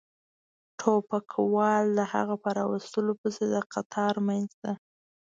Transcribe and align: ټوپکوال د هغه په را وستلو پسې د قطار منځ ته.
ټوپکوال 0.79 1.85
د 1.97 1.99
هغه 2.13 2.35
په 2.43 2.49
را 2.57 2.63
وستلو 2.71 3.13
پسې 3.21 3.43
د 3.53 3.55
قطار 3.73 4.13
منځ 4.27 4.49
ته. 4.61 4.71